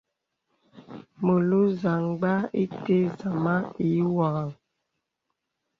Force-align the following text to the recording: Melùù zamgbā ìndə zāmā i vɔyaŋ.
Melùù 1.25 1.59
zamgbā 1.81 2.33
ìndə 2.61 2.97
zāmā 3.19 3.55
i 3.87 3.89
vɔyaŋ. 4.13 4.49